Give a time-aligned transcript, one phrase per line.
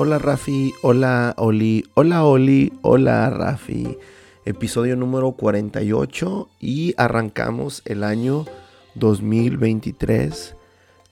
[0.00, 3.98] hola Rafi, hola Oli, hola Oli, hola Rafi.
[4.46, 8.46] Episodio número 48 y arrancamos el año
[8.94, 10.56] 2023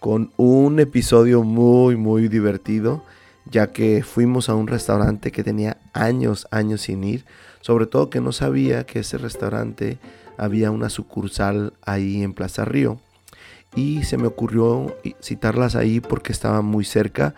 [0.00, 3.02] con un episodio muy muy divertido
[3.44, 7.26] ya que fuimos a un restaurante que tenía años, años sin ir,
[7.60, 9.98] sobre todo que no sabía que ese restaurante
[10.38, 12.98] había una sucursal ahí en Plaza Río.
[13.76, 17.34] Y se me ocurrió citarlas ahí porque estaba muy cerca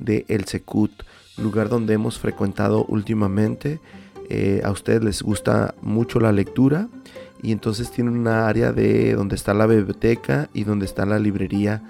[0.00, 0.90] de El Secut,
[1.36, 3.80] lugar donde hemos frecuentado últimamente.
[4.28, 6.88] Eh, a ustedes les gusta mucho la lectura
[7.42, 11.82] y entonces tienen una área de donde está la biblioteca y donde está la librería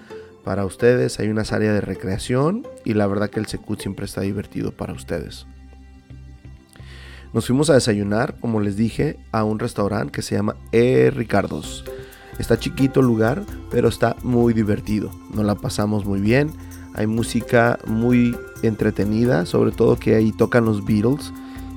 [0.45, 1.19] para ustedes.
[1.21, 4.93] Hay unas áreas de recreación y la verdad que el Secut siempre está divertido para
[4.93, 5.47] ustedes.
[7.33, 11.13] Nos fuimos a desayunar, como les dije, a un restaurante que se llama E.
[11.15, 11.85] Ricardos.
[12.41, 15.11] Está chiquito el lugar, pero está muy divertido.
[15.33, 16.51] Nos la pasamos muy bien.
[16.95, 21.33] Hay música muy entretenida, sobre todo que ahí tocan los Beatles.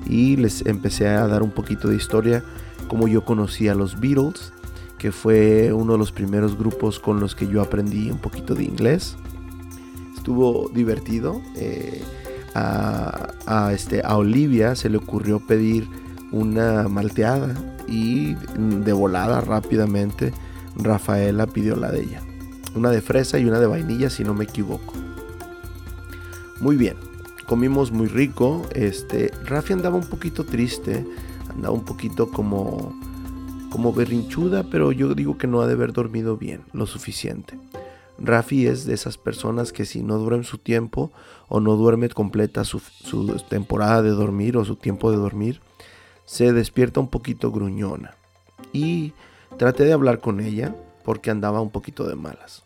[0.06, 2.44] Y les empecé a dar un poquito de historia,
[2.88, 4.52] como yo conocí a los Beatles,
[4.98, 8.64] que fue uno de los primeros grupos con los que yo aprendí un poquito de
[8.64, 9.16] inglés.
[10.16, 11.42] Estuvo divertido.
[11.56, 12.04] Eh,
[12.56, 15.88] a, este, a Olivia se le ocurrió pedir
[16.32, 17.56] una malteada
[17.88, 20.34] y de volada rápidamente
[20.76, 22.22] Rafaela pidió la de ella.
[22.76, 24.94] Una de fresa y una de vainilla si no me equivoco.
[26.64, 26.96] Muy bien,
[27.46, 28.62] comimos muy rico.
[28.74, 31.06] Este, Rafi andaba un poquito triste,
[31.50, 32.98] andaba un poquito como
[33.70, 37.60] como berrinchuda, pero yo digo que no ha de haber dormido bien, lo suficiente.
[38.18, 41.12] Rafi es de esas personas que si no duerme su tiempo
[41.50, 45.60] o no duerme completa su, su, temporada de dormir o su tiempo de dormir,
[46.24, 48.16] se despierta un poquito gruñona.
[48.72, 49.12] Y
[49.58, 52.64] Traté de hablar con ella porque andaba un poquito de malas.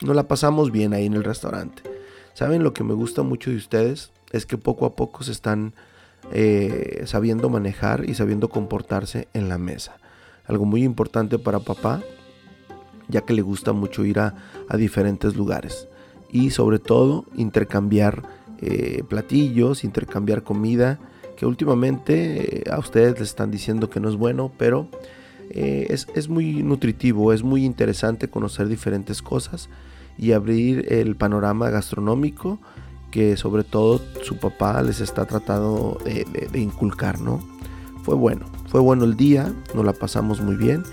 [0.00, 1.89] Nos la pasamos bien ahí en el restaurante.
[2.34, 4.12] ¿Saben lo que me gusta mucho de ustedes?
[4.32, 5.74] Es que poco a poco se están
[6.32, 9.96] eh, sabiendo manejar y sabiendo comportarse en la mesa.
[10.46, 12.02] Algo muy importante para papá,
[13.08, 14.34] ya que le gusta mucho ir a,
[14.76, 15.88] diferentes lugares.
[16.30, 18.22] Y sobre todo intercambiar
[18.60, 20.98] eh, platillos, intercambiar comida,
[21.40, 24.88] que últimamente eh, a ustedes les están diciendo que no es bueno, pero
[25.48, 29.70] eh, es, muy nutritivo, es muy interesante conocer diferentes cosas
[30.20, 32.58] y abrir el panorama gastronómico
[33.10, 37.40] que sobre todo su papá les está tratando de, inculcar, ¿no?
[38.02, 40.84] Fue bueno, fue bueno el día, nos la pasamos muy bien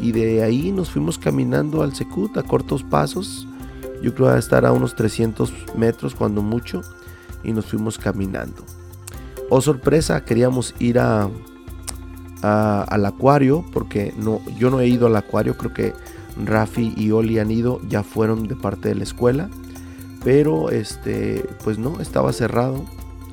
[0.00, 3.46] y de ahí nos fuimos caminando al Secut a cortos pasos,
[4.02, 6.80] yo creo que a estar a unos 300 metros cuando mucho
[7.44, 8.64] y nos fuimos caminando.
[9.50, 11.28] Oh sorpresa, queríamos ir a,
[12.42, 15.92] al acuario, porque no, yo no he ido al acuario, creo que
[16.44, 19.50] Rafi y Oli han ido, ya fueron de parte de la escuela,
[20.24, 22.84] pero este, pues no, estaba cerrado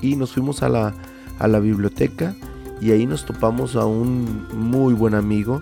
[0.02, 0.94] y nos fuimos a la,
[1.40, 2.36] a la biblioteca
[2.82, 5.62] y ahí nos topamos a un muy buen amigo,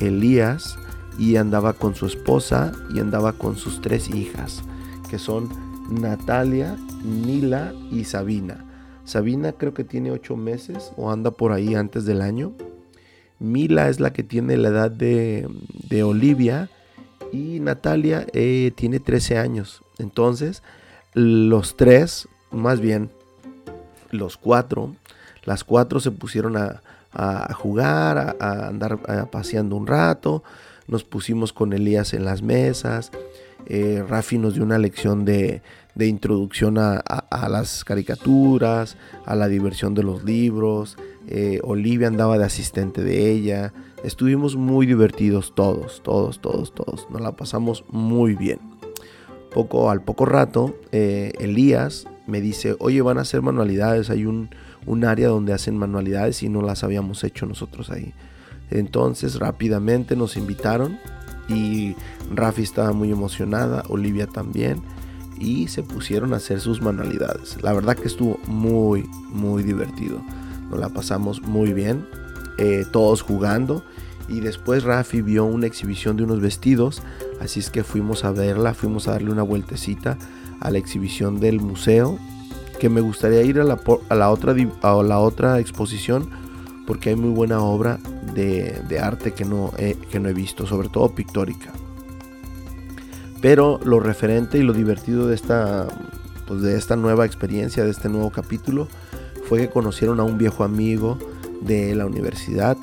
[0.00, 0.78] Elías,
[1.18, 4.62] y andaba con su esposa y andaba con sus tres hijas,
[5.10, 5.48] que son
[5.90, 8.64] Natalia, Nila y Sabina.
[9.04, 12.52] Sabina creo que tiene ocho meses o anda por ahí antes del año.
[13.42, 15.48] Mila es la que tiene la edad de,
[16.02, 16.70] Olivia
[17.32, 19.82] y Natalia eh, tiene 13 años.
[19.98, 20.62] Entonces,
[21.12, 23.10] los tres, más bien
[24.10, 24.94] los cuatro,
[25.44, 26.82] las cuatro se pusieron a,
[27.54, 30.42] jugar, a, andar paseando un rato.
[30.86, 33.10] Nos pusimos con Elías en las mesas.
[33.66, 35.62] Eh, Rafi nos dio una lección de,
[36.00, 37.02] introducción a,
[37.48, 40.96] las caricaturas, a la diversión de los libros.
[41.28, 43.72] Eh, Olivia andaba de asistente de ella.
[44.02, 47.06] Estuvimos muy divertidos todos, todos, todos, todos.
[47.10, 48.58] Nos la pasamos muy bien.
[49.54, 54.08] Poco al poco rato, eh, Elías me dice, oye, van a hacer manualidades.
[54.08, 54.48] Hay un,
[54.86, 58.14] un área donde hacen manualidades y no las habíamos hecho nosotros ahí.
[58.70, 60.98] Entonces rápidamente nos invitaron
[61.48, 61.94] y
[62.34, 64.80] Rafi estaba muy emocionada, Olivia también
[65.42, 67.60] y se pusieron a hacer sus manualidades.
[67.62, 70.22] La verdad que estuvo muy, muy divertido.
[70.70, 72.06] Nos la pasamos muy bien,
[72.58, 73.84] eh, todos jugando.
[74.28, 77.02] Y después Rafi vio una exhibición de unos vestidos,
[77.40, 80.16] así es que fuimos a verla, fuimos a darle una vueltecita
[80.60, 82.18] a la exhibición del museo,
[82.78, 86.30] que me gustaría ir a la, a la, otra, a la otra exposición
[86.86, 87.98] porque hay muy buena obra
[88.34, 89.72] de, arte que no,
[90.10, 91.72] que no he visto, sobre todo pictórica.
[93.42, 95.88] Pero lo referente y lo divertido de esta,
[96.46, 98.86] pues de esta nueva experiencia, de este nuevo capítulo,
[99.48, 101.18] fue que conocieron a un viejo amigo
[101.60, 102.76] de la universidad,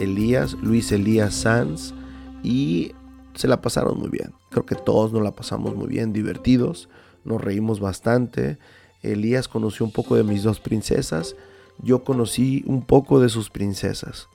[0.00, 1.94] Elías, Luis Elías Sanz,
[2.42, 2.92] y
[3.34, 4.32] se la pasaron muy bien.
[4.50, 6.88] Creo que todos nos la pasamos muy bien, divertidos,
[7.24, 8.58] nos reímos bastante.
[9.02, 11.36] Elías conoció un poco de mis dos princesas.
[11.78, 14.28] Yo conocí un poco de sus princesas.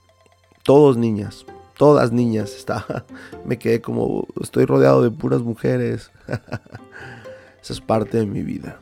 [0.62, 1.44] Todos niñas,
[1.76, 2.54] todas niñas.
[2.56, 3.06] Está,
[3.44, 6.10] me quedé como, estoy rodeado de puras mujeres.
[7.62, 8.78] Esa es parte de mi vida.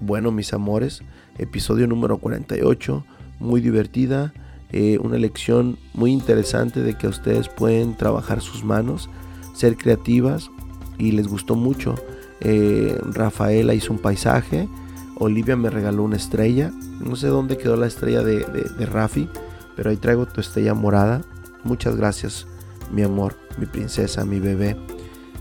[0.00, 1.02] Bueno, mis amores,
[1.38, 3.04] episodio número 48,
[3.40, 4.32] muy divertida,
[4.70, 9.08] eh, una lección muy interesante de que ustedes pueden trabajar sus manos,
[9.54, 10.50] ser creativas
[10.98, 11.94] y les gustó mucho.
[12.40, 14.68] Eh, Rafaela hizo un paisaje,
[15.16, 16.70] Olivia me regaló una estrella,
[17.00, 19.28] no sé dónde quedó la estrella de, de Rafi,
[19.74, 21.22] pero ahí traigo tu estrella morada.
[21.64, 22.46] Muchas gracias,
[22.92, 24.76] mi amor, mi princesa, mi bebé,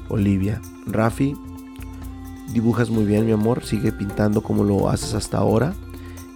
[0.10, 0.62] Olivia.
[0.86, 1.36] Rafi,
[2.54, 5.74] dibujas muy bien, mi amor, sigue pintando como lo haces hasta ahora.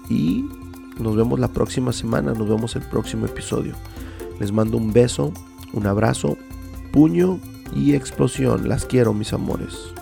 [0.09, 0.45] Y
[0.99, 3.75] nos vemos la próxima semana, nos vemos el próximo episodio.
[4.39, 5.33] Les mando un beso,
[5.73, 6.37] un abrazo,
[6.91, 7.39] puño
[7.75, 8.67] y explosión.
[8.67, 9.93] Las quiero, mis amores.